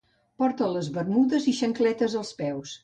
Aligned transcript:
Porta 0.43 0.69
les 0.77 0.89
bermudes 0.97 1.47
i 1.53 1.57
xancletes 1.61 2.19
als 2.23 2.37
peus. 2.43 2.79